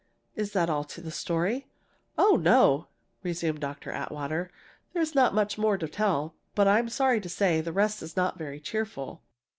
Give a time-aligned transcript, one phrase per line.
[0.35, 1.67] "Is that all the story?"
[2.17, 2.87] "Oh, no!"
[3.21, 3.91] resumed Dr.
[3.91, 4.49] Atwater.
[4.93, 8.39] "There's not much more to tell, but I'm sorry to say, the rest is not
[8.39, 9.21] very cheerful.